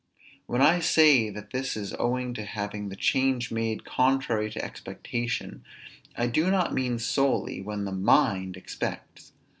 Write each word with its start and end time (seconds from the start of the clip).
When 0.47 0.61
I 0.63 0.79
say 0.79 1.29
that 1.29 1.51
this 1.51 1.77
is 1.77 1.93
owing 1.99 2.33
to 2.33 2.43
having 2.43 2.89
the 2.89 2.95
change 2.95 3.51
made 3.51 3.85
contrary 3.85 4.49
to 4.49 4.65
expectation; 4.65 5.63
I 6.17 6.25
do 6.25 6.49
not 6.49 6.73
mean 6.73 6.97
solely, 6.97 7.61
when 7.61 7.85
the 7.85 7.91
mind 7.91 8.57
expects. 8.57 9.33